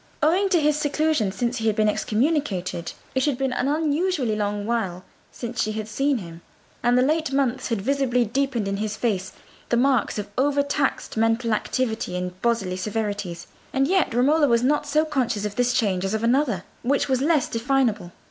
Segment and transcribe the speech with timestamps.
[0.23, 4.65] Owing to his seclusion since he had been excommunicated, it had been an unusually long
[4.65, 6.41] while since she had seen him,
[6.81, 9.31] and the late months had visibly deepened in his face
[9.69, 14.87] the marks of over taxed mental activity and bodily severities; and yet Romola was not
[14.87, 18.11] so conscious of this change as of another, which was less definable.